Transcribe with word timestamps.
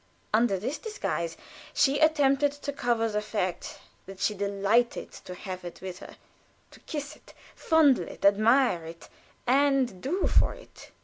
Under 0.33 0.57
this 0.57 0.79
disguise 0.79 1.37
she 1.75 1.99
attempted 1.99 2.51
to 2.53 2.73
cover 2.73 3.07
the 3.07 3.21
fact 3.21 3.77
that 4.07 4.19
she 4.19 4.33
delighted 4.33 5.11
to 5.11 5.35
have 5.35 5.63
it 5.63 5.79
with 5.79 5.99
her, 5.99 6.15
to 6.71 6.79
kiss 6.79 7.15
it, 7.15 7.35
fondle 7.55 8.07
it, 8.07 8.25
admire 8.25 8.83
it, 8.83 9.09
and 9.45 10.01
"do 10.01 10.25
for 10.25 10.55
it." 10.55 10.89